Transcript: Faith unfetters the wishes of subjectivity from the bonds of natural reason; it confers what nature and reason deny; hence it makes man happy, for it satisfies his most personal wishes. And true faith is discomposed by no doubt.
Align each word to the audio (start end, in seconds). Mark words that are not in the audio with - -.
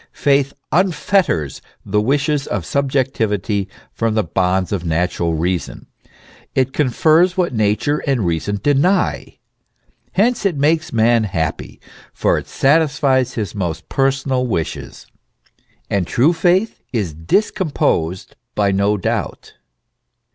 Faith 0.13 0.51
unfetters 0.71 1.61
the 1.85 2.01
wishes 2.01 2.47
of 2.47 2.65
subjectivity 2.65 3.69
from 3.93 4.15
the 4.15 4.23
bonds 4.23 4.71
of 4.71 4.83
natural 4.83 5.35
reason; 5.35 5.85
it 6.55 6.73
confers 6.73 7.37
what 7.37 7.53
nature 7.53 7.99
and 8.07 8.25
reason 8.25 8.59
deny; 8.63 9.37
hence 10.13 10.43
it 10.43 10.57
makes 10.57 10.91
man 10.91 11.25
happy, 11.25 11.79
for 12.15 12.39
it 12.39 12.47
satisfies 12.47 13.35
his 13.35 13.53
most 13.53 13.89
personal 13.89 14.47
wishes. 14.47 15.05
And 15.87 16.07
true 16.07 16.33
faith 16.33 16.81
is 16.91 17.13
discomposed 17.13 18.35
by 18.55 18.71
no 18.71 18.97
doubt. 18.97 19.53